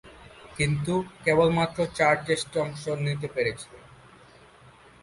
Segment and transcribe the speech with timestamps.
[0.57, 0.93] কিন্তু,
[1.23, 3.83] কেবলমাত্র চার টেস্টে অংশ নিতে পেরেছিলেন।